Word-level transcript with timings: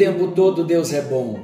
tempo 0.00 0.28
todo 0.28 0.64
Deus 0.64 0.94
é 0.94 1.02
bom. 1.02 1.38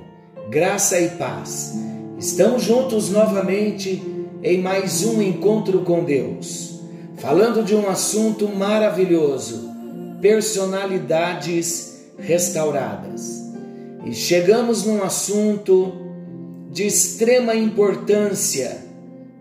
Graça 0.48 0.98
e 0.98 1.10
paz. 1.10 1.74
Estamos 2.18 2.62
juntos 2.62 3.10
novamente 3.10 4.02
em 4.42 4.62
mais 4.62 5.04
um 5.04 5.20
encontro 5.20 5.80
com 5.80 6.02
Deus, 6.02 6.80
falando 7.18 7.62
de 7.62 7.74
um 7.74 7.86
assunto 7.86 8.48
maravilhoso: 8.48 9.68
personalidades 10.22 12.06
restauradas. 12.18 13.42
E 14.06 14.14
chegamos 14.14 14.86
num 14.86 15.02
assunto 15.02 15.92
de 16.72 16.86
extrema 16.86 17.54
importância 17.54 18.78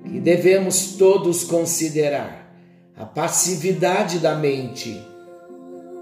que 0.04 0.20
devemos 0.20 0.98
todos 0.98 1.46
considerar: 1.46 2.54
a 2.98 3.05
passividade 3.05 4.20
da 4.20 4.36
mente 4.36 5.02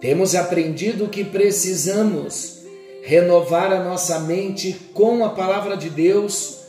temos 0.02 0.34
aprendido 0.34 1.10
que 1.10 1.24
precisamos 1.24 2.63
renovar 3.06 3.74
a 3.74 3.84
nossa 3.84 4.18
mente 4.22 4.80
com 4.94 5.26
a 5.26 5.30
palavra 5.30 5.76
de 5.76 5.90
Deus 5.90 6.60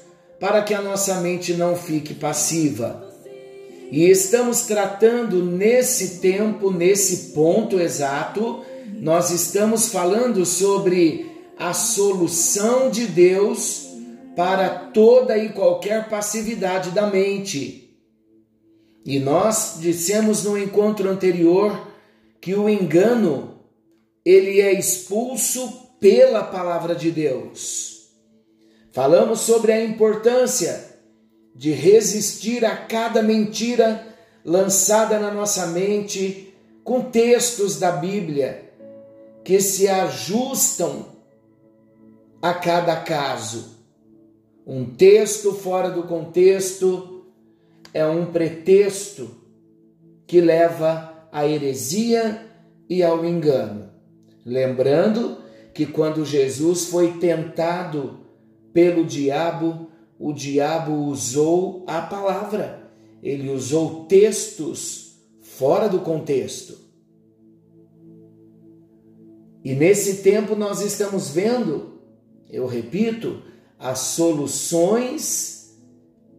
para 0.40 0.62
que 0.62 0.74
a 0.74 0.82
nossa 0.82 1.20
mente 1.20 1.54
não 1.54 1.76
fique 1.76 2.12
passiva. 2.12 3.08
E 3.90 4.10
estamos 4.10 4.62
tratando 4.62 5.44
nesse 5.44 6.18
tempo, 6.18 6.72
nesse 6.72 7.32
ponto 7.32 7.78
exato, 7.78 8.64
nós 9.00 9.30
estamos 9.30 9.88
falando 9.88 10.44
sobre 10.44 11.30
a 11.56 11.72
solução 11.72 12.90
de 12.90 13.06
Deus 13.06 13.86
para 14.34 14.68
toda 14.68 15.38
e 15.38 15.50
qualquer 15.50 16.08
passividade 16.08 16.90
da 16.90 17.06
mente. 17.06 17.96
E 19.06 19.20
nós 19.20 19.76
dissemos 19.78 20.42
no 20.42 20.58
encontro 20.58 21.08
anterior 21.08 21.86
que 22.40 22.56
o 22.56 22.68
engano 22.68 23.60
ele 24.24 24.60
é 24.60 24.72
expulso 24.72 25.83
pela 26.04 26.42
palavra 26.42 26.94
de 26.94 27.10
Deus. 27.10 28.10
Falamos 28.92 29.40
sobre 29.40 29.72
a 29.72 29.82
importância 29.82 30.98
de 31.54 31.72
resistir 31.72 32.62
a 32.62 32.76
cada 32.76 33.22
mentira 33.22 34.06
lançada 34.44 35.18
na 35.18 35.30
nossa 35.30 35.68
mente 35.68 36.54
com 36.84 37.00
textos 37.00 37.78
da 37.78 37.90
Bíblia 37.90 38.70
que 39.42 39.58
se 39.62 39.88
ajustam 39.88 41.06
a 42.42 42.52
cada 42.52 42.96
caso. 42.96 43.78
Um 44.66 44.84
texto 44.84 45.54
fora 45.54 45.88
do 45.88 46.02
contexto 46.02 47.24
é 47.94 48.04
um 48.04 48.26
pretexto 48.26 49.30
que 50.26 50.38
leva 50.42 51.26
à 51.32 51.48
heresia 51.48 52.46
e 52.90 53.02
ao 53.02 53.24
engano. 53.24 53.88
Lembrando 54.44 55.43
que 55.74 55.84
quando 55.84 56.24
Jesus 56.24 56.86
foi 56.86 57.18
tentado 57.18 58.20
pelo 58.72 59.04
diabo, 59.04 59.90
o 60.18 60.32
diabo 60.32 60.92
usou 60.92 61.84
a 61.86 62.00
palavra, 62.00 62.90
ele 63.22 63.50
usou 63.50 64.04
textos 64.04 65.16
fora 65.40 65.88
do 65.88 65.98
contexto. 66.00 66.78
E 69.64 69.74
nesse 69.74 70.22
tempo 70.22 70.54
nós 70.54 70.80
estamos 70.80 71.30
vendo, 71.30 72.00
eu 72.50 72.66
repito, 72.66 73.42
as 73.78 73.98
soluções 73.98 75.74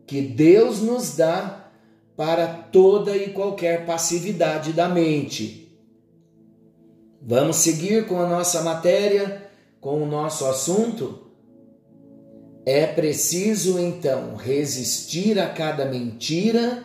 que 0.06 0.22
Deus 0.22 0.80
nos 0.82 1.18
dá 1.18 1.72
para 2.16 2.48
toda 2.48 3.18
e 3.18 3.32
qualquer 3.32 3.86
passividade 3.86 4.72
da 4.72 4.88
mente. 4.88 5.65
Vamos 7.28 7.56
seguir 7.56 8.06
com 8.06 8.20
a 8.20 8.30
nossa 8.30 8.62
matéria, 8.62 9.50
com 9.82 10.04
o 10.04 10.06
nosso 10.06 10.46
assunto? 10.46 11.26
É 12.64 12.86
preciso 12.86 13.80
então 13.80 14.36
resistir 14.36 15.40
a 15.40 15.50
cada 15.50 15.86
mentira 15.86 16.84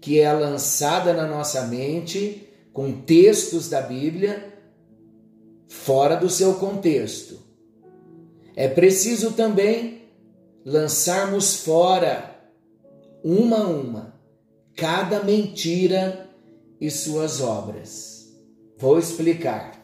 que 0.00 0.20
é 0.20 0.32
lançada 0.32 1.12
na 1.12 1.26
nossa 1.26 1.66
mente 1.66 2.48
com 2.72 3.02
textos 3.02 3.68
da 3.68 3.82
Bíblia 3.82 4.54
fora 5.68 6.16
do 6.16 6.30
seu 6.30 6.54
contexto. 6.54 7.38
É 8.56 8.68
preciso 8.68 9.32
também 9.32 10.08
lançarmos 10.64 11.56
fora 11.56 12.38
uma 13.22 13.58
a 13.58 13.68
uma 13.68 14.14
cada 14.74 15.22
mentira 15.22 16.26
e 16.80 16.90
suas 16.90 17.42
obras. 17.42 18.07
Vou 18.78 18.96
explicar. 18.96 19.76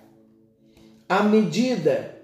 À 1.08 1.24
medida 1.24 2.16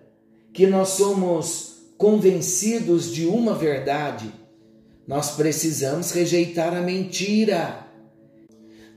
que 0.52 0.68
nós 0.68 0.90
somos 0.90 1.78
convencidos 1.98 3.12
de 3.12 3.26
uma 3.26 3.54
verdade, 3.54 4.32
nós 5.06 5.32
precisamos 5.32 6.12
rejeitar 6.12 6.72
a 6.72 6.80
mentira. 6.80 7.86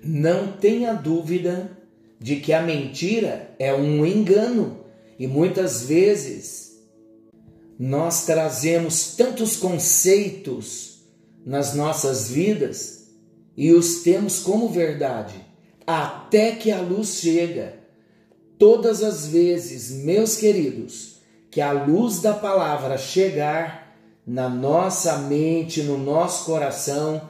Não 0.04 0.52
tenha 0.52 0.94
dúvida 0.94 1.76
de 2.20 2.36
que 2.36 2.54
a 2.54 2.62
mentira 2.62 3.56
é 3.58 3.74
um 3.74 4.06
engano 4.06 4.86
e 5.18 5.26
muitas 5.26 5.84
vezes 5.84 6.74
nós 7.80 8.26
trazemos 8.26 9.16
tantos 9.16 9.56
conceitos 9.56 11.02
nas 11.44 11.74
nossas 11.74 12.30
vidas 12.30 13.08
e 13.58 13.74
os 13.74 14.04
temos 14.04 14.40
como 14.40 14.70
verdade, 14.70 15.34
até 15.86 16.52
que 16.52 16.72
a 16.72 16.82
luz 16.82 17.16
chega. 17.16 17.76
Todas 18.58 19.04
as 19.04 19.28
vezes, 19.28 19.92
meus 20.04 20.38
queridos, 20.38 21.20
que 21.52 21.62
a 21.62 21.72
luz 21.72 22.22
da 22.22 22.34
palavra 22.34 22.98
chegar 22.98 23.96
na 24.26 24.48
nossa 24.48 25.18
mente, 25.18 25.84
no 25.84 25.98
nosso 25.98 26.46
coração, 26.46 27.30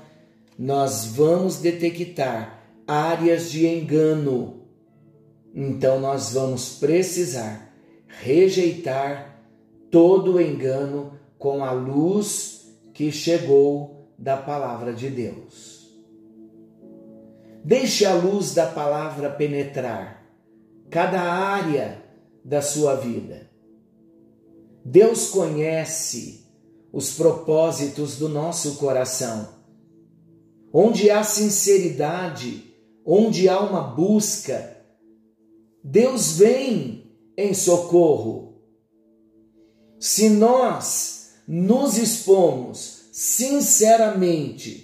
nós 0.57 1.05
vamos 1.05 1.57
detectar 1.57 2.63
áreas 2.87 3.49
de 3.49 3.67
engano. 3.67 4.61
Então 5.53 5.99
nós 5.99 6.33
vamos 6.33 6.77
precisar 6.77 7.73
rejeitar 8.07 9.39
todo 9.89 10.33
o 10.33 10.41
engano 10.41 11.19
com 11.37 11.63
a 11.63 11.71
luz 11.71 12.67
que 12.93 13.11
chegou 13.11 14.07
da 14.17 14.37
palavra 14.37 14.93
de 14.93 15.09
Deus. 15.09 15.72
Deixe 17.63 18.05
a 18.05 18.13
luz 18.13 18.53
da 18.53 18.67
palavra 18.67 19.29
penetrar 19.29 20.21
cada 20.89 21.21
área 21.21 22.03
da 22.43 22.61
sua 22.61 22.95
vida. 22.95 23.49
Deus 24.83 25.29
conhece 25.29 26.45
os 26.91 27.13
propósitos 27.13 28.17
do 28.17 28.27
nosso 28.27 28.75
coração. 28.75 29.47
Onde 30.73 31.09
há 31.09 31.23
sinceridade, 31.23 32.75
onde 33.05 33.47
há 33.47 33.59
uma 33.61 33.81
busca, 33.81 34.77
Deus 35.81 36.37
vem 36.37 37.15
em 37.37 37.53
socorro. 37.53 38.61
Se 39.99 40.29
nós 40.29 41.31
nos 41.47 41.97
expomos 41.97 43.05
sinceramente 43.13 44.82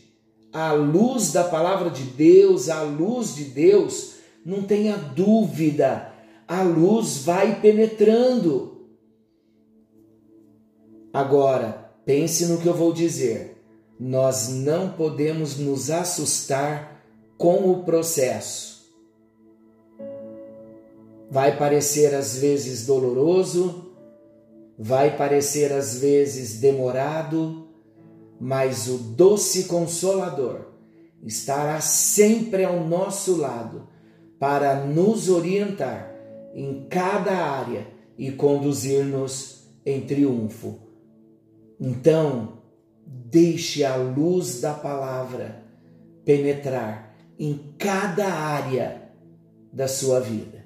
à 0.52 0.72
luz 0.74 1.32
da 1.32 1.44
palavra 1.44 1.90
de 1.90 2.04
Deus, 2.04 2.70
à 2.70 2.82
luz 2.82 3.36
de 3.36 3.46
Deus, 3.46 4.16
não 4.46 4.64
tenha 4.64 4.98
dúvida, 4.98 6.12
a 6.48 6.64
luz 6.64 7.24
vai 7.24 7.60
penetrando. 7.62 8.88
Agora, 11.14 11.92
pense 12.06 12.46
no 12.46 12.60
que 12.60 12.68
eu 12.68 12.74
vou 12.74 12.94
dizer. 12.94 13.58
Nós 14.00 14.50
não 14.50 14.92
podemos 14.92 15.58
nos 15.58 15.92
assustar 15.92 17.04
com 17.38 17.72
o 17.72 17.84
processo. 17.84 18.88
Vai 21.30 21.58
parecer 21.58 22.16
às 22.16 22.38
vezes 22.38 22.86
doloroso, 22.86 23.94
vai 24.78 25.16
parecer 25.16 25.72
às 25.72 26.00
vezes 26.00 26.60
demorado, 26.60 27.69
mas 28.40 28.88
o 28.88 28.98
doce 28.98 29.66
Consolador 29.66 30.68
estará 31.24 31.82
sempre 31.82 32.64
ao 32.64 32.88
nosso 32.88 33.36
lado 33.36 33.88
para 34.40 34.86
nos 34.86 35.30
orientar 35.30 36.16
em 36.54 36.88
cada 36.90 37.32
área 37.32 37.88
e 38.18 38.32
conduzir-nos 38.32 39.68
em 39.86 40.02
triunfo. 40.02 40.80
Então, 41.80 42.60
deixe 43.06 43.84
a 43.84 43.96
luz 43.96 44.62
da 44.62 44.74
palavra 44.74 45.64
penetrar 46.24 47.16
em 47.38 47.74
cada 47.78 48.28
área 48.28 49.10
da 49.72 49.88
sua 49.88 50.20
vida. 50.20 50.66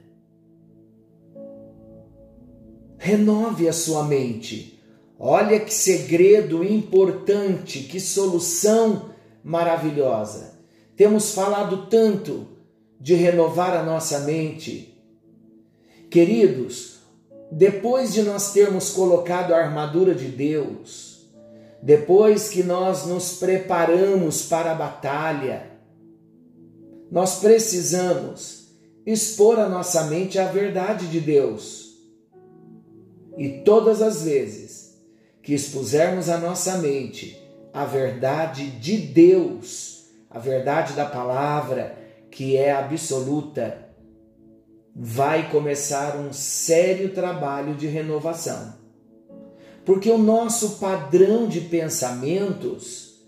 Renove 2.98 3.68
a 3.68 3.74
sua 3.74 4.06
mente 4.06 4.73
Olha 5.20 5.60
que 5.60 5.74
segredo 5.74 6.64
importante, 6.64 7.84
que 7.84 8.00
solução 8.00 9.12
maravilhosa. 9.44 10.60
Temos 10.96 11.32
falado 11.34 11.88
tanto 11.88 12.48
de 13.00 13.14
renovar 13.14 13.76
a 13.76 13.84
nossa 13.84 14.20
mente. 14.20 14.98
Queridos, 16.10 17.00
depois 17.52 18.14
de 18.14 18.22
nós 18.22 18.54
termos 18.54 18.92
colocado 18.92 19.54
a 19.54 19.58
armadura 19.58 20.16
de 20.16 20.28
Deus, 20.28 21.28
depois 21.82 22.50
que 22.50 22.64
nós 22.64 23.06
nos 23.06 23.34
preparamos 23.38 24.44
para 24.44 24.72
a 24.72 24.76
batalha, 24.76 25.72
nós 27.12 27.40
precisamos 27.40 28.70
expor 29.06 29.60
a 29.60 29.70
nossa 29.70 30.06
mente 30.06 30.40
à 30.40 30.46
verdade 30.46 31.08
de 31.08 31.20
Deus. 31.20 31.94
E 33.38 33.62
todas 33.66 34.02
as 34.02 34.24
vezes 34.24 34.83
que 35.44 35.54
expusermos 35.54 36.30
a 36.30 36.38
nossa 36.38 36.78
mente 36.78 37.38
à 37.74 37.84
verdade 37.84 38.72
de 38.72 38.98
Deus, 38.98 40.06
a 40.30 40.40
verdade 40.40 40.94
da 40.94 41.06
palavra, 41.06 41.98
que 42.32 42.56
é 42.56 42.72
absoluta, 42.72 43.90
vai 44.96 45.52
começar 45.52 46.16
um 46.18 46.32
sério 46.32 47.14
trabalho 47.14 47.76
de 47.76 47.88
renovação. 47.88 48.82
Porque 49.84 50.10
o 50.10 50.18
nosso 50.18 50.80
padrão 50.80 51.46
de 51.46 51.60
pensamentos 51.62 53.22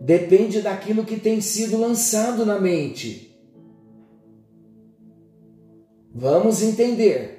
depende 0.00 0.60
daquilo 0.60 1.04
que 1.04 1.18
tem 1.18 1.40
sido 1.40 1.78
lançado 1.78 2.46
na 2.46 2.60
mente. 2.60 3.36
Vamos 6.14 6.62
entender. 6.62 7.34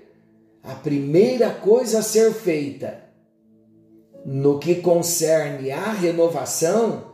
A 0.62 0.76
primeira 0.76 1.50
coisa 1.50 2.00
a 2.00 2.04
ser 2.04 2.34
feita 2.34 3.07
no 4.26 4.60
que 4.60 4.76
concerne 4.76 5.72
à 5.72 5.92
renovação 5.92 7.14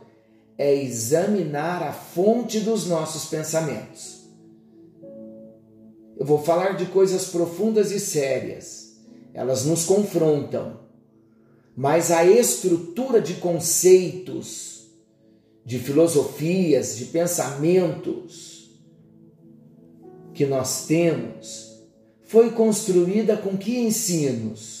é 0.56 0.74
examinar 0.74 1.82
a 1.82 1.92
fonte 1.92 2.60
dos 2.60 2.86
nossos 2.86 3.26
pensamentos. 3.26 4.24
Eu 6.16 6.24
vou 6.24 6.42
falar 6.42 6.76
de 6.76 6.86
coisas 6.86 7.26
profundas 7.26 7.90
e 7.90 7.98
sérias, 7.98 8.96
elas 9.32 9.64
nos 9.64 9.84
confrontam, 9.84 10.80
mas 11.76 12.10
a 12.10 12.24
estrutura 12.24 13.20
de 13.20 13.34
conceitos, 13.34 14.86
de 15.64 15.78
filosofias, 15.78 16.96
de 16.96 17.06
pensamentos 17.06 18.70
que 20.32 20.46
nós 20.46 20.86
temos 20.86 21.74
foi 22.24 22.50
construída 22.50 23.36
com 23.36 23.56
que 23.56 23.78
ensinos? 23.78 24.73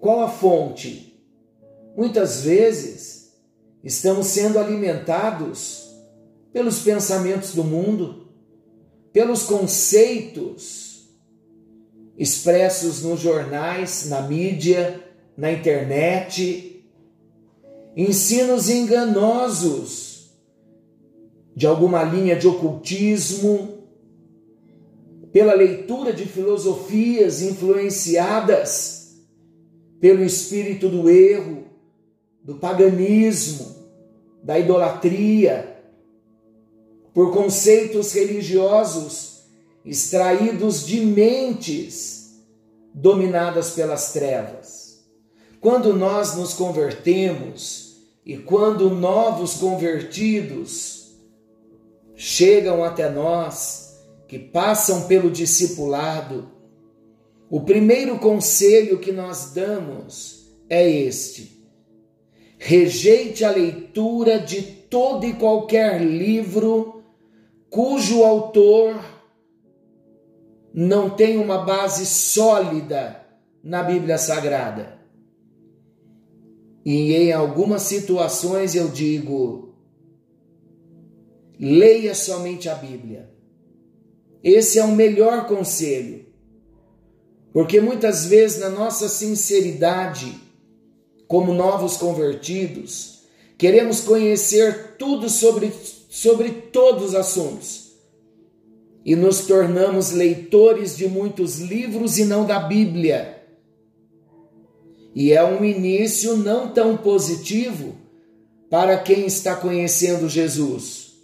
Qual 0.00 0.22
a 0.22 0.28
fonte? 0.28 1.20
Muitas 1.96 2.42
vezes 2.42 3.32
estamos 3.82 4.26
sendo 4.26 4.58
alimentados 4.58 5.86
pelos 6.52 6.80
pensamentos 6.80 7.54
do 7.54 7.64
mundo, 7.64 8.28
pelos 9.12 9.44
conceitos 9.44 10.86
expressos 12.18 13.02
nos 13.02 13.20
jornais, 13.20 14.08
na 14.08 14.22
mídia, 14.22 15.02
na 15.36 15.52
internet, 15.52 16.82
ensinos 17.94 18.70
enganosos 18.70 20.30
de 21.54 21.66
alguma 21.66 22.02
linha 22.02 22.36
de 22.36 22.46
ocultismo, 22.46 23.76
pela 25.32 25.54
leitura 25.54 26.12
de 26.12 26.24
filosofias 26.24 27.42
influenciadas 27.42 28.95
pelo 30.00 30.24
espírito 30.24 30.88
do 30.88 31.08
erro, 31.08 31.64
do 32.42 32.56
paganismo, 32.56 33.74
da 34.42 34.58
idolatria, 34.58 35.82
por 37.12 37.32
conceitos 37.32 38.12
religiosos 38.12 39.36
extraídos 39.84 40.84
de 40.84 41.00
mentes 41.00 42.44
dominadas 42.92 43.70
pelas 43.70 44.12
trevas. 44.12 45.04
Quando 45.60 45.94
nós 45.94 46.36
nos 46.36 46.54
convertemos 46.54 47.96
e 48.24 48.36
quando 48.36 48.90
novos 48.90 49.54
convertidos 49.54 51.14
chegam 52.14 52.82
até 52.82 53.08
nós, 53.08 53.98
que 54.26 54.38
passam 54.38 55.06
pelo 55.06 55.30
discipulado, 55.30 56.50
o 57.48 57.60
primeiro 57.60 58.18
conselho 58.18 58.98
que 58.98 59.12
nós 59.12 59.52
damos 59.52 60.50
é 60.68 60.88
este: 60.88 61.64
Rejeite 62.58 63.44
a 63.44 63.50
leitura 63.50 64.38
de 64.38 64.62
todo 64.62 65.26
e 65.26 65.34
qualquer 65.34 66.00
livro 66.00 67.04
cujo 67.70 68.24
autor 68.24 68.98
não 70.72 71.10
tem 71.10 71.38
uma 71.38 71.58
base 71.58 72.04
sólida 72.04 73.24
na 73.62 73.82
Bíblia 73.82 74.18
Sagrada. 74.18 74.98
E 76.84 77.14
em 77.14 77.32
algumas 77.32 77.82
situações 77.82 78.74
eu 78.74 78.88
digo: 78.88 79.74
leia 81.58 82.14
somente 82.14 82.68
a 82.68 82.74
Bíblia. 82.74 83.30
Esse 84.42 84.78
é 84.78 84.84
o 84.84 84.92
melhor 84.92 85.46
conselho. 85.46 86.25
Porque 87.56 87.80
muitas 87.80 88.26
vezes, 88.26 88.60
na 88.60 88.68
nossa 88.68 89.08
sinceridade, 89.08 90.38
como 91.26 91.54
novos 91.54 91.96
convertidos, 91.96 93.20
queremos 93.56 94.00
conhecer 94.00 94.96
tudo 94.98 95.30
sobre, 95.30 95.72
sobre 96.10 96.50
todos 96.50 97.02
os 97.02 97.14
assuntos 97.14 97.92
e 99.06 99.16
nos 99.16 99.46
tornamos 99.46 100.10
leitores 100.10 100.98
de 100.98 101.08
muitos 101.08 101.58
livros 101.58 102.18
e 102.18 102.26
não 102.26 102.44
da 102.44 102.58
Bíblia. 102.58 103.42
E 105.14 105.32
é 105.32 105.42
um 105.42 105.64
início 105.64 106.36
não 106.36 106.68
tão 106.68 106.94
positivo 106.94 107.96
para 108.68 108.98
quem 108.98 109.24
está 109.24 109.56
conhecendo 109.56 110.28
Jesus. 110.28 111.14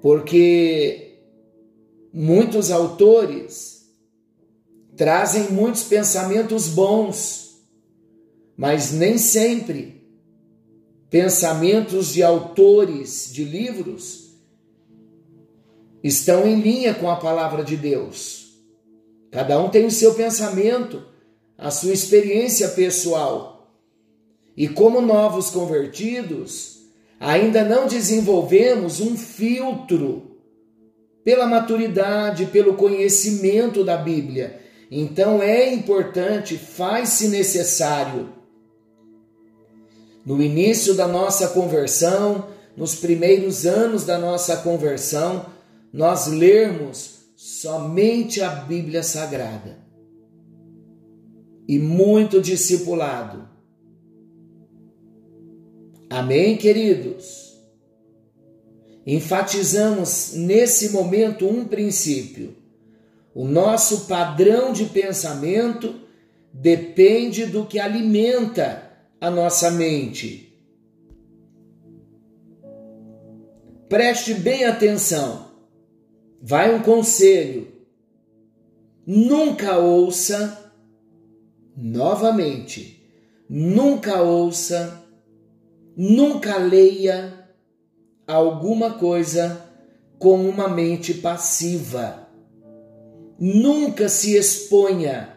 Porque 0.00 1.20
muitos 2.12 2.72
autores 2.72 3.71
trazem 4.96 5.50
muitos 5.50 5.84
pensamentos 5.84 6.68
bons 6.68 7.42
mas 8.56 8.92
nem 8.92 9.18
sempre 9.18 10.02
pensamentos 11.10 12.12
de 12.12 12.22
autores 12.22 13.30
de 13.32 13.44
livros 13.44 14.32
estão 16.02 16.46
em 16.46 16.60
linha 16.60 16.94
com 16.94 17.10
a 17.10 17.16
palavra 17.16 17.62
de 17.62 17.76
Deus. 17.76 18.52
Cada 19.30 19.58
um 19.58 19.68
tem 19.68 19.84
o 19.84 19.90
seu 19.90 20.14
pensamento, 20.14 21.04
a 21.56 21.70
sua 21.70 21.92
experiência 21.92 22.68
pessoal. 22.68 23.72
E 24.56 24.68
como 24.68 25.00
novos 25.00 25.50
convertidos, 25.50 26.82
ainda 27.18 27.64
não 27.64 27.86
desenvolvemos 27.86 29.00
um 29.00 29.16
filtro 29.16 30.38
pela 31.24 31.46
maturidade, 31.46 32.46
pelo 32.46 32.74
conhecimento 32.74 33.84
da 33.84 33.96
Bíblia. 33.96 34.60
Então 34.94 35.42
é 35.42 35.72
importante, 35.72 36.58
faz-se 36.58 37.28
necessário 37.28 38.28
no 40.22 40.42
início 40.42 40.94
da 40.94 41.08
nossa 41.08 41.48
conversão, 41.48 42.48
nos 42.76 42.94
primeiros 42.94 43.64
anos 43.64 44.04
da 44.04 44.18
nossa 44.18 44.58
conversão, 44.58 45.46
nós 45.90 46.26
lermos 46.26 47.20
somente 47.34 48.42
a 48.42 48.50
Bíblia 48.50 49.02
Sagrada. 49.02 49.78
E 51.66 51.78
muito 51.78 52.38
discipulado. 52.38 53.48
Amém, 56.10 56.58
queridos? 56.58 57.58
Enfatizamos 59.06 60.34
nesse 60.34 60.90
momento 60.90 61.48
um 61.48 61.64
princípio. 61.64 62.61
O 63.34 63.46
nosso 63.46 64.06
padrão 64.06 64.72
de 64.72 64.86
pensamento 64.86 66.00
depende 66.52 67.46
do 67.46 67.64
que 67.64 67.78
alimenta 67.78 68.90
a 69.20 69.30
nossa 69.30 69.70
mente. 69.70 70.52
Preste 73.88 74.34
bem 74.34 74.64
atenção. 74.64 75.50
Vai 76.40 76.74
um 76.74 76.82
conselho. 76.82 77.72
Nunca 79.06 79.78
ouça 79.78 80.72
novamente. 81.76 83.02
Nunca 83.54 84.22
ouça, 84.22 85.04
nunca 85.94 86.56
leia 86.56 87.50
alguma 88.26 88.94
coisa 88.94 89.62
com 90.18 90.48
uma 90.48 90.68
mente 90.68 91.12
passiva. 91.12 92.21
Nunca 93.44 94.08
se 94.08 94.36
exponha 94.36 95.36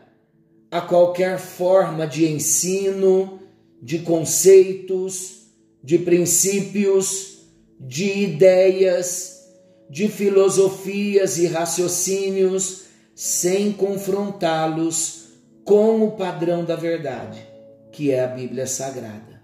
a 0.70 0.80
qualquer 0.80 1.40
forma 1.40 2.06
de 2.06 2.32
ensino, 2.32 3.40
de 3.82 3.98
conceitos, 3.98 5.48
de 5.84 5.98
princípios, 5.98 7.48
de 7.80 8.06
ideias, 8.06 9.50
de 9.90 10.08
filosofias 10.08 11.40
e 11.40 11.48
raciocínios, 11.48 12.84
sem 13.16 13.72
confrontá-los 13.72 15.30
com 15.64 16.06
o 16.06 16.12
padrão 16.12 16.64
da 16.64 16.76
verdade, 16.76 17.44
que 17.92 18.12
é 18.12 18.24
a 18.24 18.28
Bíblia 18.28 18.68
Sagrada. 18.68 19.42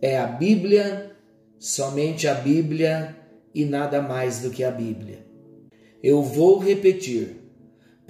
É 0.00 0.18
a 0.18 0.26
Bíblia, 0.26 1.12
somente 1.60 2.26
a 2.26 2.34
Bíblia 2.34 3.16
e 3.54 3.64
nada 3.64 4.02
mais 4.02 4.40
do 4.40 4.50
que 4.50 4.64
a 4.64 4.70
Bíblia. 4.72 5.24
Eu 6.02 6.24
vou 6.24 6.58
repetir, 6.58 7.41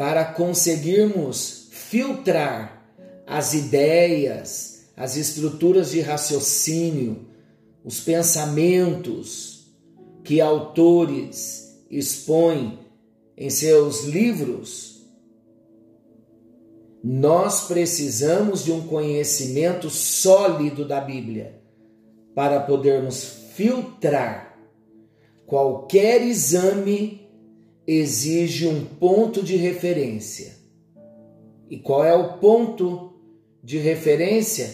para 0.02 0.24
conseguirmos 0.24 1.68
filtrar 1.70 2.92
as 3.24 3.54
ideias, 3.54 4.88
as 4.96 5.16
estruturas 5.16 5.92
de 5.92 6.00
raciocínio, 6.00 7.28
os 7.84 8.00
pensamentos 8.00 9.72
que 10.24 10.40
autores 10.40 11.80
expõem 11.88 12.80
em 13.36 13.48
seus 13.48 14.02
livros, 14.02 15.06
nós 17.00 17.68
precisamos 17.68 18.64
de 18.64 18.72
um 18.72 18.88
conhecimento 18.88 19.88
sólido 19.88 20.84
da 20.84 21.00
Bíblia 21.00 21.62
para 22.34 22.58
podermos 22.58 23.22
filtrar. 23.54 24.58
Qualquer 25.46 26.22
exame 26.22 27.21
exige 27.86 28.66
um 28.66 28.84
ponto 28.84 29.42
de 29.42 29.56
referência. 29.56 30.56
E 31.68 31.78
qual 31.78 32.04
é 32.04 32.14
o 32.14 32.38
ponto 32.38 33.14
de 33.62 33.78
referência 33.78 34.70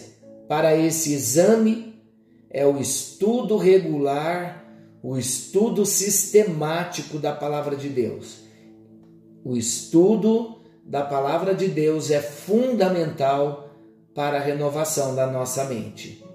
para 0.47 0.75
esse 0.75 1.13
exame 1.13 2.01
é 2.49 2.65
o 2.65 2.79
estudo 2.79 3.57
regular, 3.57 4.65
o 5.01 5.17
estudo 5.17 5.85
sistemático 5.85 7.19
da 7.19 7.31
palavra 7.31 7.75
de 7.75 7.89
Deus. 7.89 8.39
O 9.45 9.55
estudo 9.55 10.59
da 10.83 11.03
palavra 11.03 11.53
de 11.53 11.67
Deus 11.67 12.09
é 12.09 12.19
fundamental 12.19 13.69
para 14.13 14.37
a 14.37 14.41
renovação 14.41 15.15
da 15.15 15.27
nossa 15.27 15.65
mente. 15.65 16.25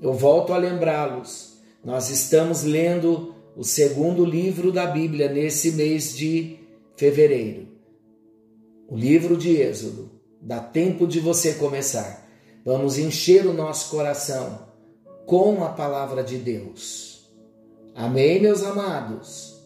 Eu 0.00 0.14
volto 0.14 0.52
a 0.52 0.56
lembrá-los, 0.56 1.58
nós 1.84 2.08
estamos 2.08 2.62
lendo 2.62 3.33
o 3.56 3.62
segundo 3.62 4.24
livro 4.24 4.72
da 4.72 4.86
Bíblia 4.86 5.30
nesse 5.30 5.72
mês 5.72 6.14
de 6.14 6.58
fevereiro. 6.96 7.68
O 8.88 8.96
livro 8.96 9.36
de 9.36 9.56
Êxodo. 9.56 10.10
Dá 10.40 10.60
tempo 10.60 11.06
de 11.06 11.20
você 11.20 11.54
começar. 11.54 12.28
Vamos 12.64 12.98
encher 12.98 13.46
o 13.46 13.54
nosso 13.54 13.90
coração 13.90 14.68
com 15.24 15.64
a 15.64 15.70
palavra 15.70 16.22
de 16.22 16.36
Deus. 16.36 17.30
Amém, 17.94 18.40
meus 18.40 18.62
amados? 18.62 19.62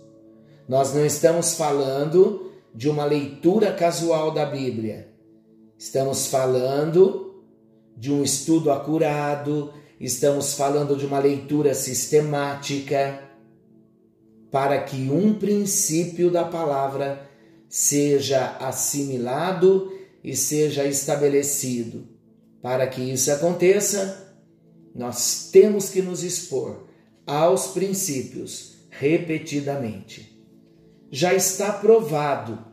Nós 0.68 0.94
não 0.94 1.04
estamos 1.04 1.54
falando 1.54 2.52
de 2.74 2.88
uma 2.88 3.04
leitura 3.04 3.72
casual 3.72 4.30
da 4.30 4.44
Bíblia. 4.44 5.08
Estamos 5.78 6.26
falando 6.26 7.42
de 7.96 8.12
um 8.12 8.22
estudo 8.22 8.70
acurado, 8.70 9.72
estamos 9.98 10.54
falando 10.54 10.94
de 10.94 11.06
uma 11.06 11.18
leitura 11.18 11.74
sistemática 11.74 13.27
para 14.50 14.80
que 14.82 15.10
um 15.10 15.34
princípio 15.38 16.30
da 16.30 16.44
palavra 16.44 17.28
seja 17.68 18.56
assimilado 18.58 19.92
e 20.24 20.34
seja 20.34 20.84
estabelecido. 20.84 22.06
Para 22.62 22.86
que 22.86 23.02
isso 23.02 23.30
aconteça, 23.30 24.36
nós 24.94 25.50
temos 25.52 25.90
que 25.90 26.02
nos 26.02 26.22
expor 26.22 26.88
aos 27.26 27.68
princípios 27.68 28.78
repetidamente. 28.90 30.42
Já 31.10 31.34
está 31.34 31.72
provado 31.72 32.66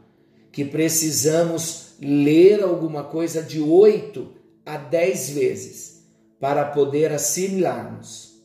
que 0.52 0.66
precisamos 0.66 1.96
ler 2.00 2.64
alguma 2.64 3.04
coisa 3.04 3.42
de 3.42 3.60
oito 3.60 4.34
a 4.66 4.78
dez 4.78 5.30
vezes 5.30 6.04
para 6.40 6.66
poder 6.66 7.12
assimilarmos. 7.12 8.42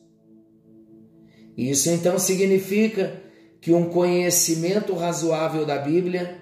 Isso 1.57 1.89
então 1.89 2.17
significa 2.17 3.20
que 3.61 3.71
um 3.71 3.89
conhecimento 3.89 4.95
razoável 4.95 5.65
da 5.65 5.77
Bíblia 5.77 6.41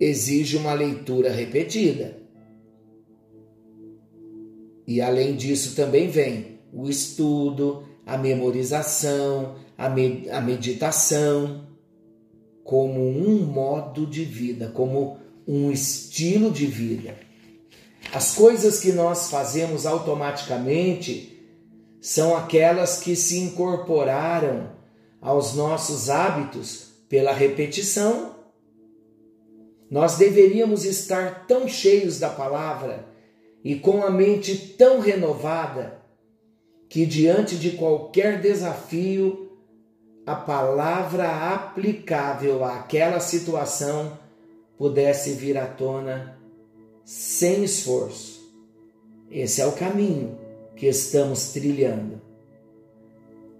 exige 0.00 0.56
uma 0.56 0.72
leitura 0.72 1.30
repetida. 1.30 2.16
E 4.86 5.02
além 5.02 5.36
disso 5.36 5.76
também 5.76 6.08
vem 6.08 6.58
o 6.72 6.88
estudo, 6.88 7.86
a 8.06 8.16
memorização, 8.16 9.56
a, 9.76 9.86
a 9.86 10.40
meditação, 10.40 11.68
como 12.64 13.06
um 13.06 13.44
modo 13.44 14.06
de 14.06 14.24
vida, 14.24 14.68
como 14.68 15.18
um 15.46 15.70
estilo 15.70 16.50
de 16.50 16.66
vida. 16.66 17.14
As 18.14 18.34
coisas 18.34 18.80
que 18.80 18.92
nós 18.92 19.28
fazemos 19.28 19.84
automaticamente 19.84 21.38
são 22.00 22.34
aquelas 22.34 23.00
que 23.00 23.14
se 23.14 23.38
incorporaram 23.38 24.77
aos 25.20 25.54
nossos 25.54 26.08
hábitos 26.10 26.88
pela 27.08 27.32
repetição. 27.32 28.36
Nós 29.90 30.16
deveríamos 30.16 30.84
estar 30.84 31.46
tão 31.46 31.66
cheios 31.66 32.18
da 32.18 32.28
palavra 32.28 33.06
e 33.64 33.76
com 33.76 34.02
a 34.02 34.10
mente 34.10 34.56
tão 34.76 35.00
renovada 35.00 36.00
que, 36.88 37.04
diante 37.04 37.56
de 37.56 37.72
qualquer 37.72 38.40
desafio, 38.40 39.48
a 40.26 40.34
palavra 40.34 41.54
aplicável 41.54 42.64
àquela 42.64 43.18
situação 43.18 44.18
pudesse 44.76 45.32
vir 45.32 45.56
à 45.56 45.66
tona 45.66 46.38
sem 47.04 47.64
esforço. 47.64 48.38
Esse 49.30 49.60
é 49.60 49.66
o 49.66 49.72
caminho 49.72 50.38
que 50.76 50.86
estamos 50.86 51.52
trilhando. 51.52 52.27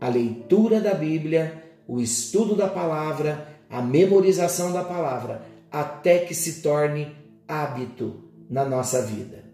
A 0.00 0.08
leitura 0.08 0.80
da 0.80 0.94
Bíblia, 0.94 1.62
o 1.86 2.00
estudo 2.00 2.54
da 2.54 2.68
palavra, 2.68 3.48
a 3.68 3.82
memorização 3.82 4.72
da 4.72 4.84
palavra, 4.84 5.42
até 5.70 6.20
que 6.20 6.34
se 6.34 6.62
torne 6.62 7.14
hábito 7.46 8.24
na 8.48 8.64
nossa 8.64 9.02
vida. 9.02 9.44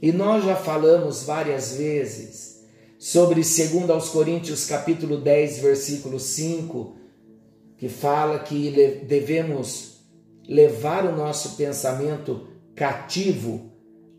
E 0.00 0.12
nós 0.12 0.44
já 0.44 0.56
falamos 0.56 1.24
várias 1.24 1.76
vezes 1.76 2.64
sobre 2.98 3.42
2 3.42 3.90
aos 3.90 4.08
Coríntios 4.08 4.64
capítulo 4.66 5.18
10, 5.18 5.58
versículo 5.58 6.18
5, 6.18 6.96
que 7.76 7.88
fala 7.88 8.38
que 8.38 8.70
devemos 9.06 10.00
levar 10.48 11.04
o 11.04 11.14
nosso 11.14 11.56
pensamento 11.56 12.48
cativo 12.74 13.70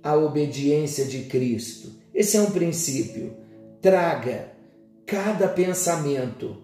à 0.03 0.15
obediência 0.15 1.05
de 1.05 1.23
Cristo. 1.23 1.91
Esse 2.13 2.37
é 2.37 2.41
um 2.41 2.51
princípio. 2.51 3.35
Traga 3.81 4.50
cada 5.11 5.49
pensamento 5.49 6.55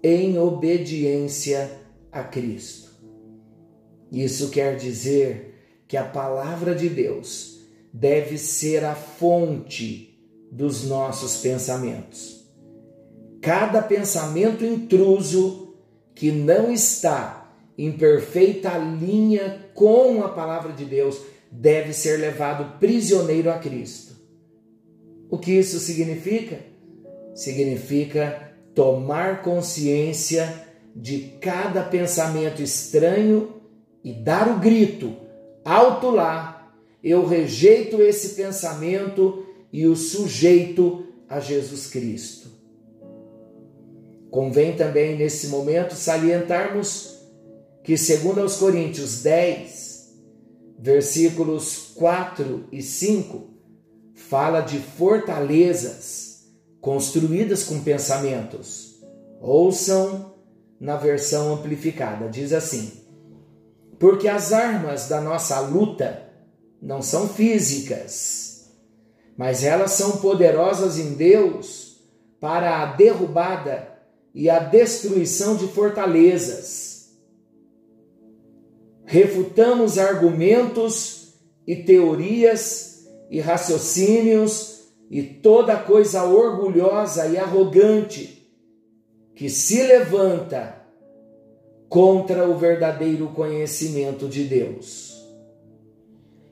em 0.00 0.38
obediência 0.38 1.68
a 2.12 2.22
Cristo. 2.22 2.88
Isso 4.12 4.48
quer 4.50 4.76
dizer 4.76 5.82
que 5.88 5.96
a 5.96 6.04
palavra 6.04 6.72
de 6.72 6.88
Deus 6.88 7.62
deve 7.92 8.38
ser 8.38 8.84
a 8.84 8.94
fonte 8.94 10.22
dos 10.52 10.84
nossos 10.84 11.38
pensamentos. 11.38 12.48
Cada 13.42 13.82
pensamento 13.82 14.64
intruso 14.64 15.74
que 16.14 16.30
não 16.30 16.70
está 16.70 17.52
em 17.76 17.90
perfeita 17.90 18.78
linha 18.78 19.68
com 19.74 20.22
a 20.22 20.28
palavra 20.28 20.72
de 20.72 20.84
Deus 20.84 21.20
deve 21.50 21.92
ser 21.92 22.18
levado 22.18 22.78
prisioneiro 22.78 23.50
a 23.50 23.58
Cristo. 23.58 24.14
O 25.28 25.36
que 25.36 25.50
isso 25.50 25.80
significa? 25.80 26.69
Significa 27.40 28.52
tomar 28.74 29.40
consciência 29.40 30.66
de 30.94 31.38
cada 31.40 31.82
pensamento 31.82 32.60
estranho 32.60 33.62
e 34.04 34.12
dar 34.12 34.46
o 34.46 34.58
grito 34.58 35.16
alto 35.64 36.10
lá 36.10 36.70
eu 37.02 37.24
rejeito 37.24 38.02
esse 38.02 38.34
pensamento 38.34 39.46
e 39.72 39.86
o 39.86 39.96
sujeito 39.96 41.06
a 41.30 41.40
Jesus 41.40 41.86
Cristo. 41.86 42.50
Convém 44.30 44.76
também 44.76 45.16
nesse 45.16 45.46
momento 45.46 45.94
salientarmos 45.94 47.22
que, 47.82 47.96
segundo 47.96 48.42
aos 48.42 48.56
Coríntios 48.56 49.22
10, 49.22 50.14
versículos 50.78 51.92
4 51.94 52.66
e 52.70 52.82
5, 52.82 53.48
fala 54.14 54.60
de 54.60 54.78
fortalezas 54.78 56.29
construídas 56.80 57.64
com 57.64 57.82
pensamentos. 57.82 59.00
Ouçam 59.40 60.34
na 60.78 60.96
versão 60.96 61.54
amplificada, 61.54 62.28
diz 62.28 62.52
assim: 62.52 62.92
Porque 63.98 64.28
as 64.28 64.52
armas 64.52 65.08
da 65.08 65.20
nossa 65.20 65.60
luta 65.60 66.28
não 66.80 67.02
são 67.02 67.28
físicas, 67.28 68.70
mas 69.36 69.62
elas 69.62 69.92
são 69.92 70.18
poderosas 70.18 70.98
em 70.98 71.14
Deus 71.14 71.98
para 72.40 72.82
a 72.82 72.86
derrubada 72.86 73.88
e 74.34 74.48
a 74.48 74.58
destruição 74.58 75.56
de 75.56 75.66
fortalezas. 75.68 77.10
Refutamos 79.04 79.98
argumentos 79.98 81.34
e 81.66 81.76
teorias 81.76 83.06
e 83.28 83.40
raciocínios 83.40 84.79
e 85.10 85.22
toda 85.22 85.76
coisa 85.76 86.22
orgulhosa 86.22 87.26
e 87.26 87.36
arrogante 87.36 88.46
que 89.34 89.50
se 89.50 89.82
levanta 89.82 90.76
contra 91.88 92.48
o 92.48 92.56
verdadeiro 92.56 93.28
conhecimento 93.28 94.28
de 94.28 94.44
Deus. 94.44 95.18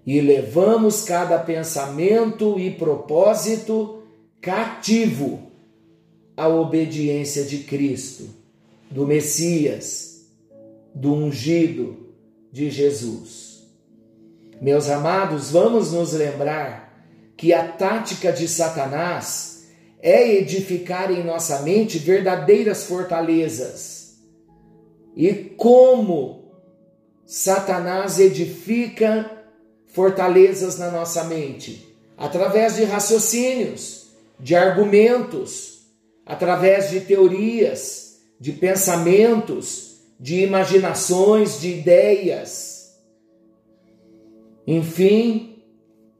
E 0.04 0.20
levamos 0.20 1.04
cada 1.04 1.38
pensamento 1.38 2.58
e 2.58 2.70
propósito 2.70 4.02
cativo 4.40 5.40
à 6.36 6.48
obediência 6.48 7.44
de 7.44 7.58
Cristo, 7.58 8.28
do 8.90 9.06
Messias, 9.06 10.26
do 10.94 11.12
ungido 11.12 12.08
de 12.50 12.70
Jesus. 12.70 13.68
Meus 14.60 14.88
amados, 14.88 15.50
vamos 15.50 15.92
nos 15.92 16.12
lembrar 16.14 16.87
que 17.38 17.54
a 17.54 17.66
tática 17.66 18.30
de 18.30 18.46
Satanás 18.46 19.68
é 20.02 20.34
edificar 20.34 21.10
em 21.10 21.24
nossa 21.24 21.62
mente 21.62 21.98
verdadeiras 21.98 22.84
fortalezas 22.84 23.98
e 25.16 25.32
como 25.56 26.52
Satanás 27.26 28.20
edifica 28.20 29.30
fortalezas 29.86 30.78
na 30.78 30.90
nossa 30.90 31.24
mente? 31.24 31.92
Através 32.16 32.76
de 32.76 32.84
raciocínios, 32.84 34.08
de 34.38 34.54
argumentos, 34.54 35.88
através 36.24 36.90
de 36.90 37.00
teorias, 37.00 38.20
de 38.38 38.52
pensamentos, 38.52 40.00
de 40.20 40.42
imaginações, 40.44 41.60
de 41.60 41.70
ideias. 41.70 42.96
Enfim, 44.66 45.47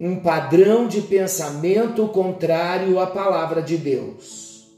um 0.01 0.21
padrão 0.21 0.87
de 0.87 1.03
pensamento 1.03 2.09
contrário 2.09 3.01
à 3.01 3.07
palavra 3.07 3.61
de 3.61 3.77
Deus. 3.77 4.69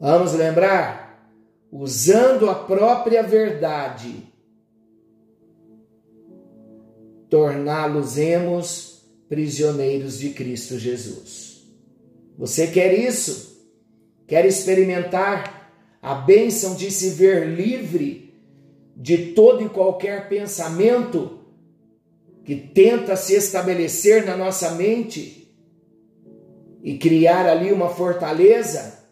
Vamos 0.00 0.32
lembrar? 0.32 1.04
usando 1.76 2.48
a 2.48 2.54
própria 2.54 3.20
verdade, 3.20 4.32
torná-los-emos 7.28 9.02
prisioneiros 9.28 10.20
de 10.20 10.30
Cristo 10.30 10.78
Jesus. 10.78 11.64
Você 12.38 12.68
quer 12.68 12.96
isso? 12.96 13.60
Quer 14.28 14.46
experimentar 14.46 15.72
a 16.00 16.14
bênção 16.14 16.76
de 16.76 16.92
se 16.92 17.10
ver 17.10 17.48
livre 17.48 18.40
de 18.96 19.32
todo 19.32 19.64
e 19.64 19.68
qualquer 19.68 20.28
pensamento 20.28 21.40
que 22.44 22.54
tenta 22.54 23.16
se 23.16 23.34
estabelecer 23.34 24.24
na 24.26 24.36
nossa 24.36 24.72
mente 24.72 25.54
e 26.82 26.98
criar 26.98 27.46
ali 27.46 27.72
uma 27.72 27.88
fortaleza? 27.88 29.04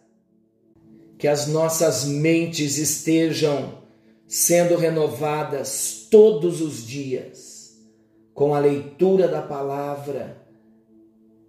que 1.23 1.27
as 1.29 1.47
nossas 1.47 2.03
mentes 2.03 2.77
estejam 2.77 3.81
sendo 4.27 4.75
renovadas 4.75 6.05
todos 6.11 6.59
os 6.59 6.85
dias 6.85 7.81
com 8.33 8.53
a 8.53 8.59
leitura 8.59 9.25
da 9.29 9.41
palavra, 9.41 10.45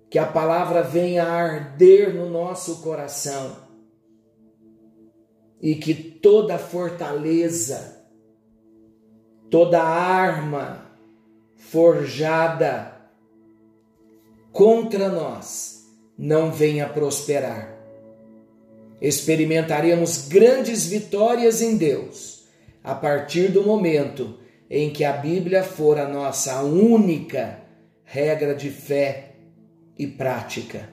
que 0.08 0.16
a 0.16 0.26
palavra 0.26 0.80
venha 0.80 1.24
a 1.24 1.32
arder 1.32 2.14
no 2.14 2.30
nosso 2.30 2.82
coração 2.82 3.56
e 5.60 5.74
que 5.74 5.92
toda 5.92 6.56
fortaleza, 6.56 8.06
toda 9.50 9.82
arma 9.82 10.83
forjada 11.74 12.94
contra 14.52 15.08
nós 15.08 15.84
não 16.16 16.52
venha 16.52 16.88
prosperar 16.88 17.74
experimentaremos 19.00 20.28
grandes 20.28 20.86
vitórias 20.86 21.60
em 21.60 21.76
Deus 21.76 22.44
a 22.82 22.94
partir 22.94 23.48
do 23.48 23.64
momento 23.64 24.38
em 24.70 24.90
que 24.90 25.04
a 25.04 25.12
Bíblia 25.12 25.64
for 25.64 25.98
a 25.98 26.08
nossa 26.08 26.62
única 26.62 27.60
regra 28.04 28.54
de 28.54 28.70
fé 28.70 29.32
e 29.98 30.06
prática. 30.06 30.88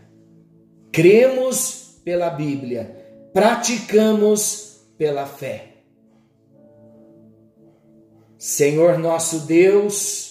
Cremos 0.91 2.01
pela 2.03 2.29
Bíblia, 2.29 3.29
praticamos 3.33 4.81
pela 4.97 5.25
fé. 5.25 5.67
Senhor 8.37 8.97
nosso 8.97 9.41
Deus, 9.41 10.30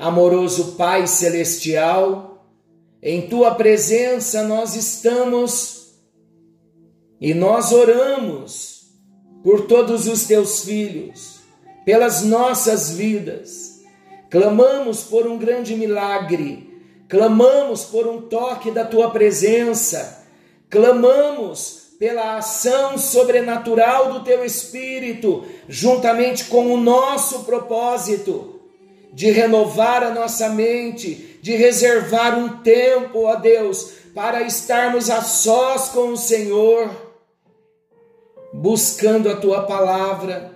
amoroso 0.00 0.76
Pai 0.78 1.06
celestial, 1.06 2.46
em 3.02 3.28
tua 3.28 3.54
presença 3.54 4.42
nós 4.44 4.74
estamos 4.74 5.92
e 7.20 7.34
nós 7.34 7.70
oramos 7.70 8.86
por 9.44 9.66
todos 9.66 10.06
os 10.06 10.24
teus 10.24 10.64
filhos, 10.64 11.40
pelas 11.84 12.22
nossas 12.22 12.92
vidas. 12.92 13.80
Clamamos 14.30 15.02
por 15.02 15.26
um 15.26 15.36
grande 15.36 15.74
milagre, 15.74 16.82
clamamos 17.06 17.84
por 17.84 18.06
um 18.06 18.22
toque 18.22 18.70
da 18.70 18.86
tua 18.86 19.10
presença, 19.10 20.26
clamamos 20.70 21.90
pela 21.98 22.38
ação 22.38 22.96
sobrenatural 22.96 24.14
do 24.14 24.24
teu 24.24 24.42
Espírito, 24.42 25.44
juntamente 25.68 26.46
com 26.46 26.72
o 26.72 26.80
nosso 26.80 27.40
propósito 27.40 28.59
de 29.20 29.30
renovar 29.30 30.02
a 30.02 30.14
nossa 30.14 30.48
mente, 30.48 31.38
de 31.42 31.54
reservar 31.54 32.38
um 32.38 32.62
tempo, 32.62 33.24
ó 33.24 33.36
Deus, 33.36 33.92
para 34.14 34.40
estarmos 34.40 35.10
a 35.10 35.20
sós 35.20 35.90
com 35.90 36.12
o 36.12 36.16
Senhor 36.16 36.90
buscando 38.50 39.28
a 39.28 39.36
tua 39.36 39.64
palavra, 39.64 40.52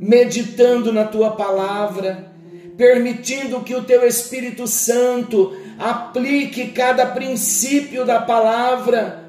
meditando 0.00 0.94
na 0.94 1.04
tua 1.04 1.32
palavra, 1.32 2.32
permitindo 2.74 3.60
que 3.60 3.74
o 3.74 3.84
teu 3.84 4.06
Espírito 4.06 4.66
Santo 4.66 5.54
aplique 5.78 6.68
cada 6.68 7.04
princípio 7.04 8.06
da 8.06 8.18
palavra 8.18 9.28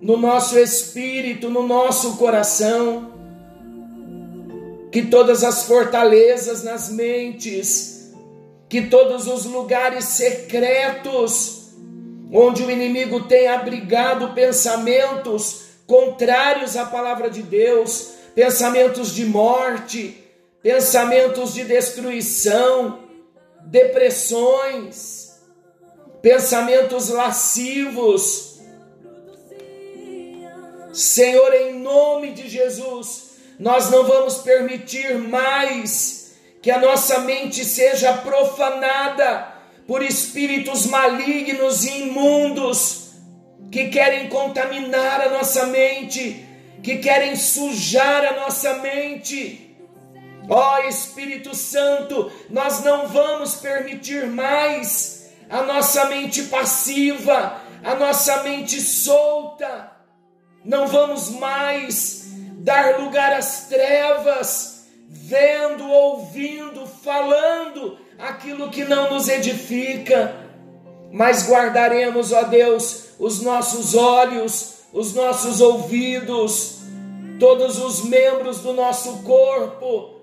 no 0.00 0.16
nosso 0.16 0.56
espírito, 0.56 1.50
no 1.50 1.66
nosso 1.66 2.16
coração. 2.18 3.10
Que 4.92 5.02
todas 5.02 5.42
as 5.42 5.64
fortalezas 5.64 6.62
nas 6.62 6.88
mentes, 6.88 7.95
que 8.68 8.82
todos 8.82 9.26
os 9.26 9.44
lugares 9.44 10.04
secretos 10.04 11.56
onde 12.32 12.62
o 12.62 12.70
inimigo 12.70 13.24
tem 13.24 13.48
abrigado 13.48 14.34
pensamentos 14.34 15.66
contrários 15.86 16.76
à 16.76 16.84
palavra 16.84 17.30
de 17.30 17.42
Deus, 17.42 18.14
pensamentos 18.34 19.14
de 19.14 19.24
morte, 19.24 20.22
pensamentos 20.62 21.54
de 21.54 21.64
destruição, 21.64 23.04
depressões, 23.66 25.40
pensamentos 26.20 27.08
lascivos. 27.08 28.58
Senhor, 30.92 31.54
em 31.54 31.78
nome 31.78 32.32
de 32.32 32.48
Jesus, 32.48 33.30
nós 33.60 33.90
não 33.90 34.04
vamos 34.04 34.38
permitir 34.38 35.16
mais 35.18 36.25
que 36.66 36.70
a 36.72 36.80
nossa 36.80 37.20
mente 37.20 37.64
seja 37.64 38.12
profanada 38.12 39.54
por 39.86 40.02
espíritos 40.02 40.84
malignos 40.86 41.84
e 41.84 42.00
imundos 42.00 43.10
que 43.70 43.88
querem 43.88 44.28
contaminar 44.28 45.20
a 45.20 45.28
nossa 45.28 45.66
mente, 45.66 46.44
que 46.82 46.96
querem 46.96 47.36
sujar 47.36 48.24
a 48.24 48.40
nossa 48.40 48.78
mente. 48.78 49.76
Ó 50.48 50.74
oh, 50.74 50.88
Espírito 50.88 51.54
Santo, 51.54 52.32
nós 52.50 52.82
não 52.82 53.06
vamos 53.06 53.54
permitir 53.54 54.26
mais 54.26 55.30
a 55.48 55.62
nossa 55.62 56.06
mente 56.06 56.42
passiva, 56.46 57.60
a 57.84 57.94
nossa 57.94 58.42
mente 58.42 58.80
solta. 58.80 59.92
Não 60.64 60.88
vamos 60.88 61.30
mais 61.30 62.24
dar 62.54 62.98
lugar 62.98 63.32
às 63.34 63.68
trevas, 63.68 64.75
vendo, 65.08 65.88
ouvindo, 65.88 66.86
falando 66.86 67.98
aquilo 68.18 68.70
que 68.70 68.84
não 68.84 69.12
nos 69.12 69.28
edifica, 69.28 70.34
mas 71.12 71.48
guardaremos, 71.48 72.32
ó 72.32 72.42
Deus, 72.42 73.10
os 73.18 73.40
nossos 73.42 73.94
olhos, 73.94 74.80
os 74.92 75.14
nossos 75.14 75.60
ouvidos, 75.60 76.78
todos 77.38 77.78
os 77.78 78.04
membros 78.04 78.60
do 78.60 78.72
nosso 78.72 79.22
corpo 79.22 80.16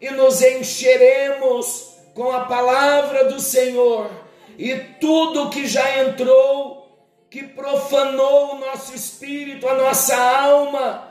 e 0.00 0.10
nos 0.10 0.42
encheremos 0.42 1.94
com 2.14 2.30
a 2.30 2.40
palavra 2.40 3.24
do 3.24 3.40
Senhor, 3.40 4.10
e 4.58 4.74
tudo 5.00 5.50
que 5.50 5.66
já 5.66 6.02
entrou, 6.02 6.88
que 7.30 7.42
profanou 7.42 8.54
o 8.54 8.58
nosso 8.58 8.94
espírito, 8.94 9.68
a 9.68 9.74
nossa 9.74 10.16
alma, 10.16 11.08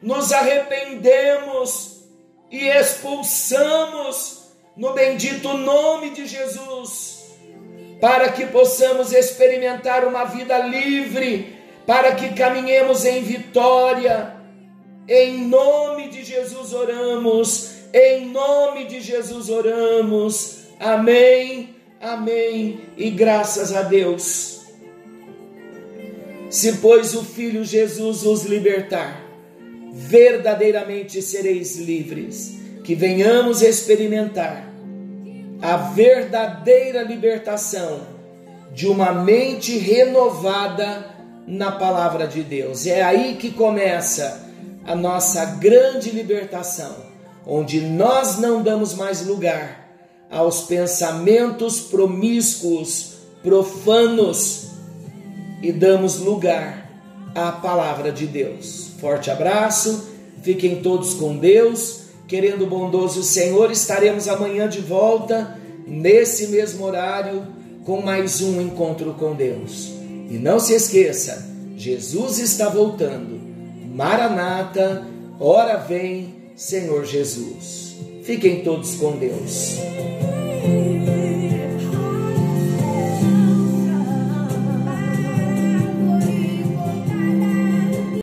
nos 0.00 0.32
arrependemos 0.32 1.95
e 2.50 2.68
expulsamos 2.68 4.46
no 4.76 4.92
bendito 4.92 5.54
nome 5.54 6.10
de 6.10 6.26
Jesus, 6.26 7.24
para 8.00 8.30
que 8.30 8.46
possamos 8.46 9.12
experimentar 9.12 10.04
uma 10.06 10.24
vida 10.24 10.58
livre, 10.58 11.56
para 11.86 12.14
que 12.14 12.34
caminhemos 12.34 13.04
em 13.04 13.22
vitória. 13.22 14.34
Em 15.08 15.46
nome 15.46 16.08
de 16.08 16.24
Jesus 16.24 16.72
oramos, 16.72 17.70
em 17.92 18.26
nome 18.26 18.86
de 18.86 19.00
Jesus 19.00 19.48
oramos. 19.48 20.66
Amém, 20.78 21.76
amém 22.00 22.80
e 22.96 23.10
graças 23.10 23.74
a 23.74 23.82
Deus. 23.82 24.56
Se, 26.50 26.78
pois, 26.78 27.14
o 27.14 27.24
Filho 27.24 27.64
Jesus 27.64 28.24
os 28.24 28.44
libertar, 28.44 29.20
verdadeiramente 29.96 31.22
sereis 31.22 31.78
livres. 31.78 32.58
Que 32.84 32.94
venhamos 32.94 33.62
experimentar 33.62 34.70
a 35.60 35.76
verdadeira 35.76 37.02
libertação 37.02 38.02
de 38.72 38.86
uma 38.86 39.12
mente 39.12 39.78
renovada 39.78 41.16
na 41.46 41.72
palavra 41.72 42.28
de 42.28 42.42
Deus. 42.42 42.86
É 42.86 43.02
aí 43.02 43.36
que 43.36 43.50
começa 43.50 44.46
a 44.84 44.94
nossa 44.94 45.44
grande 45.46 46.10
libertação, 46.10 46.94
onde 47.46 47.80
nós 47.80 48.38
não 48.38 48.62
damos 48.62 48.94
mais 48.94 49.26
lugar 49.26 49.88
aos 50.30 50.62
pensamentos 50.62 51.80
promíscuos, 51.80 53.14
profanos 53.42 54.68
e 55.62 55.72
damos 55.72 56.18
lugar 56.18 56.85
à 57.36 57.52
palavra 57.52 58.10
de 58.10 58.26
Deus. 58.26 58.88
Forte 58.98 59.30
abraço, 59.30 60.08
fiquem 60.42 60.80
todos 60.80 61.12
com 61.14 61.36
Deus. 61.36 62.06
Querendo 62.26 62.64
o 62.64 62.66
bondoso 62.66 63.22
Senhor, 63.22 63.70
estaremos 63.70 64.26
amanhã 64.26 64.68
de 64.68 64.80
volta, 64.80 65.60
nesse 65.86 66.48
mesmo 66.48 66.84
horário, 66.84 67.46
com 67.84 68.00
mais 68.00 68.40
um 68.40 68.60
encontro 68.60 69.14
com 69.14 69.34
Deus. 69.34 69.92
E 70.28 70.38
não 70.38 70.58
se 70.58 70.72
esqueça, 70.72 71.46
Jesus 71.76 72.38
está 72.38 72.68
voltando. 72.68 73.38
Maranata, 73.94 75.06
ora 75.38 75.76
vem, 75.76 76.34
Senhor 76.56 77.04
Jesus. 77.04 77.96
Fiquem 78.24 78.64
todos 78.64 78.94
com 78.96 79.12
Deus. 79.12 79.76